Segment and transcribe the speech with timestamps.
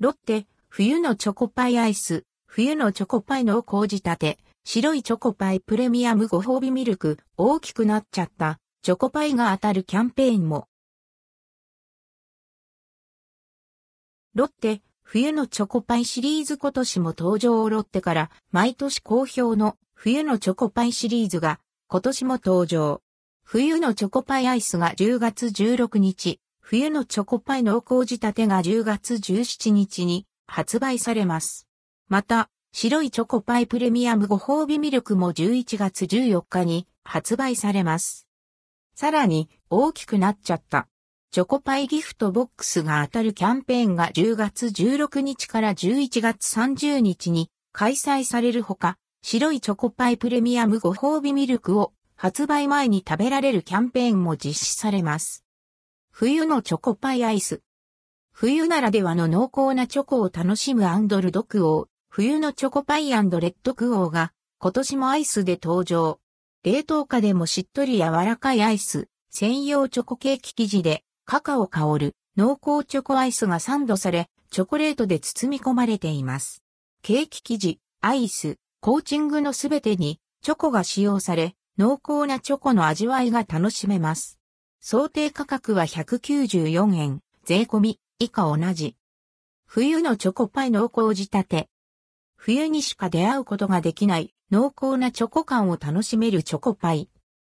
[0.00, 10.68] ロッテ、冬のチョコパイアイス、冬のチョコパイ濃厚仕立て、白いチョコパイプレミアムご褒美ミルク、大きくなっちゃった、チョコパイが当たるキャンペーンも。
[14.34, 17.62] ロッテ、冬のチョコパイシリーズ今年も登場。
[17.64, 21.58] をロッテから毎年好評の冬のチョコパイシリーズが
[21.88, 23.02] 今年も登場。
[23.42, 26.38] 冬のチョコパイアイスが10月16日、
[26.70, 31.66] 冬のチョコパイ濃厚仕立てが10月17日に発売されます。
[32.08, 38.28] また、白いチョコパイプレミアムご褒美ミルクも11月14日に発売されます。
[38.94, 40.88] さらに、大きくなっちゃった。
[41.30, 55.47] チョコパイギフトボックスが当たるキャンペーンが10月16日から11月30日に開催されるほか、白いチョコパイプレミアムご褒美ミルクを発売前に食べられるキャンペーンも実施されます。
[56.20, 57.62] 冬のチョコパイアイス。
[58.32, 66.18] 冬ならではの濃厚なチョコを楽しむアンドルドクオー、冬のチョコパイレッドクオーが今年もアイスで登場。
[66.64, 76.64] 冷凍化でもしっとり柔らかいアイス、専用チョコケーキ生地でカカオ香る濃厚チョコアイスがサンドされ、チョコレートで包み込まれています。
[77.00, 84.37] ケーキ生地、アイス、コーチングのすべてにチョコが使用され、濃厚なチョコの味わいが楽しめます。
[84.80, 88.96] 想定価格は194円、税込み、以下同じ。
[89.66, 91.68] 冬のチョコパイ濃厚仕立て。
[92.36, 97.10] 冬にしか出会うことができない濃厚なチョコ感を楽しめるチョコパイ。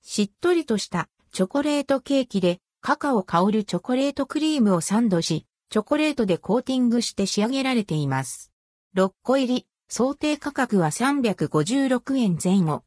[0.00, 8.52] しっとりとしたチョコレートケーキでカカオ香るチョコレートクリームをサンドし、チョコレートでコーティングして仕上げられています。
[8.96, 12.84] 6個入り、想定価格は356円前後。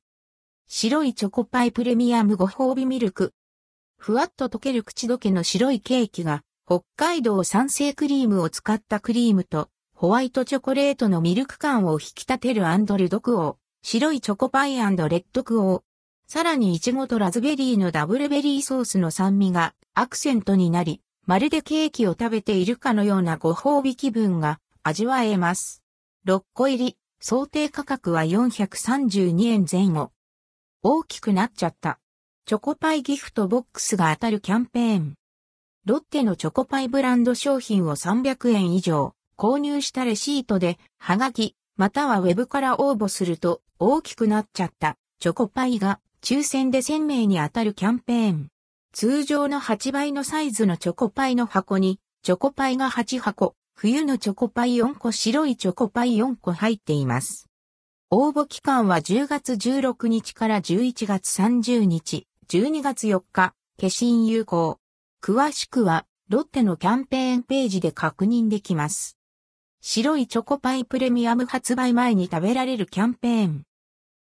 [0.68, 3.34] 白いチョコパイプレミアムご褒美ミルク。
[4.02, 13.56] ふわっと溶ける口どけの白いケーキが、北海道産生クリームを使ったクリームと、ホワイトチョコレートのミルク感を引き立てるアンドルドクオー。
[13.84, 15.82] 白いチョコパイレッドクオー。
[16.28, 25.84] さらにイチゴとラズベリーのダブルベリーソースの酸味がアクセントになり、まるでケーキを食べているかのようなご褒美気分が味わえます。
[26.26, 30.12] 6個入り、想定価格は432円前後。
[30.82, 32.00] 大きくなっちゃった。
[32.52, 35.14] チョコパイギフトボックスが当たるキャンペーン。
[35.86, 48.50] ロッテのチョコパイブランド商品を300円以上購入したレシートで、はがき、またはウェブから応募すると大きくなっちゃったチョコパイが抽選で1000名に当たるキャンペーン。
[48.92, 57.48] 通常の8倍のサイズのチョコパイの箱に、チョコパイが8箱、冬のチョコパイ4個白いチョコパイ4個入っています。
[58.10, 64.78] 応募期間は10月16日から11月30日、12月4日、消印有効。
[65.24, 69.18] 詳しくは、ロッテのキャンペーンページで確認できます。
[69.80, 73.64] 白いチョコパイプレミアム発売前に食べられるキャンペーン。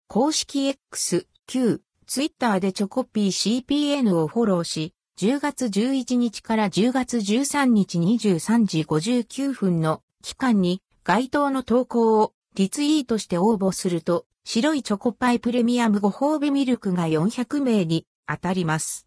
[0.08, 19.06] 公式 X、Q、ツイッターでチョコピー CPN をフォローし、10月11日から10月13日23時59分の期間に該当の投稿をリツイートして応募すると、白いチョコパイプレミアムご褒美ミルクが400名に当たります。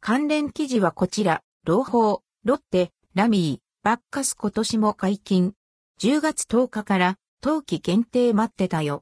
[0.00, 5.54] 関連記事はこちら、朗報、ロッテ、ラミー、バッカス今年も解禁。
[6.00, 8.96] 10月10日から冬季限定待ってたよ。